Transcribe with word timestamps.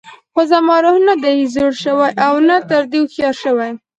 خو 0.33 0.41
زما 0.51 0.75
روح 0.83 0.97
نه 1.07 1.15
دی 1.23 1.49
زوړ 1.55 1.71
شوی 1.83 2.11
او 2.25 2.33
نه 2.47 2.57
تر 2.69 2.83
دې 2.91 2.99
هوښیار 3.01 3.35
شوی. 3.43 3.71